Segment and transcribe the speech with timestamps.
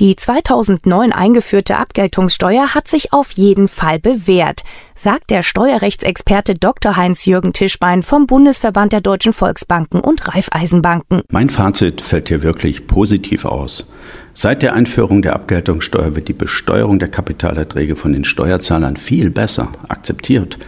[0.00, 4.62] Die 2009 eingeführte Abgeltungssteuer hat sich auf jeden Fall bewährt,
[4.94, 6.96] sagt der Steuerrechtsexperte Dr.
[6.96, 11.22] Heinz-Jürgen Tischbein vom Bundesverband der Deutschen Volksbanken und Raiffeisenbanken.
[11.32, 13.86] Mein Fazit fällt hier wirklich positiv aus.
[14.34, 19.72] Seit der Einführung der Abgeltungssteuer wird die Besteuerung der Kapitalerträge von den Steuerzahlern viel besser
[19.88, 20.60] akzeptiert.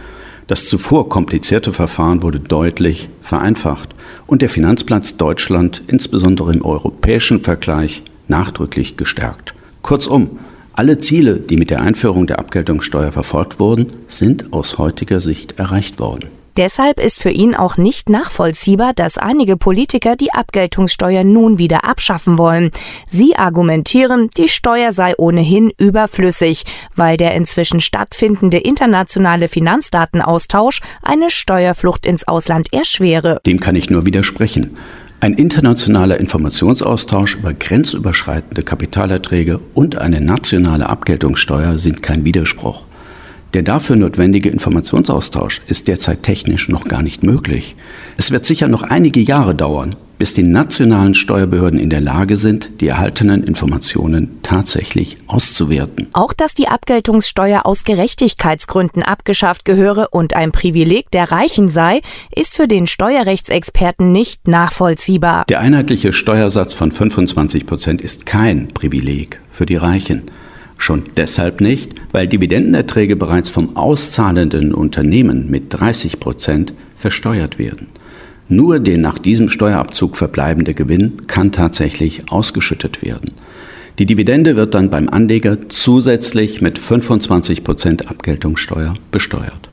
[0.47, 3.95] Das zuvor komplizierte Verfahren wurde deutlich vereinfacht
[4.27, 9.53] und der Finanzplatz Deutschland, insbesondere im europäischen Vergleich, nachdrücklich gestärkt.
[9.83, 10.39] Kurzum,
[10.73, 15.99] alle Ziele, die mit der Einführung der Abgeltungssteuer verfolgt wurden, sind aus heutiger Sicht erreicht
[15.99, 16.29] worden.
[16.57, 22.37] Deshalb ist für ihn auch nicht nachvollziehbar, dass einige Politiker die Abgeltungssteuer nun wieder abschaffen
[22.37, 22.71] wollen.
[23.07, 32.05] Sie argumentieren, die Steuer sei ohnehin überflüssig, weil der inzwischen stattfindende internationale Finanzdatenaustausch eine Steuerflucht
[32.05, 33.39] ins Ausland erschwere.
[33.45, 34.77] Dem kann ich nur widersprechen.
[35.23, 42.85] Ein internationaler Informationsaustausch über grenzüberschreitende Kapitalerträge und eine nationale Abgeltungssteuer sind kein Widerspruch.
[43.53, 47.75] Der dafür notwendige Informationsaustausch ist derzeit technisch noch gar nicht möglich.
[48.17, 52.79] Es wird sicher noch einige Jahre dauern, bis die nationalen Steuerbehörden in der Lage sind,
[52.79, 56.09] die erhaltenen Informationen tatsächlich auszuwerten.
[56.13, 62.01] Auch dass die Abgeltungssteuer aus Gerechtigkeitsgründen abgeschafft gehöre und ein Privileg der Reichen sei,
[62.35, 65.45] ist für den Steuerrechtsexperten nicht nachvollziehbar.
[65.49, 70.29] Der einheitliche Steuersatz von 25 Prozent ist kein Privileg für die Reichen.
[70.77, 77.87] Schon deshalb nicht, weil Dividendenerträge bereits vom auszahlenden Unternehmen mit 30 Prozent versteuert werden.
[78.51, 83.31] Nur der nach diesem Steuerabzug verbleibende Gewinn kann tatsächlich ausgeschüttet werden.
[83.97, 89.71] Die Dividende wird dann beim Anleger zusätzlich mit 25 Prozent Abgeltungssteuer besteuert.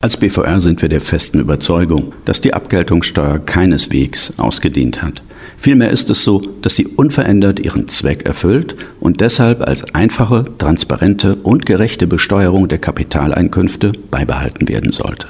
[0.00, 5.20] Als BVR sind wir der festen Überzeugung, dass die Abgeltungssteuer keineswegs ausgedient hat.
[5.58, 11.36] Vielmehr ist es so, dass sie unverändert ihren Zweck erfüllt und deshalb als einfache, transparente
[11.36, 15.26] und gerechte Besteuerung der Kapitaleinkünfte beibehalten werden sollte.